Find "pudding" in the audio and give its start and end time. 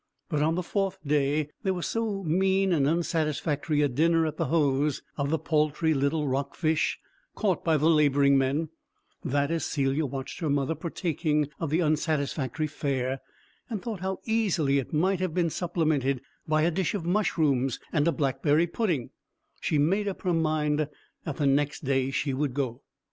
18.65-19.11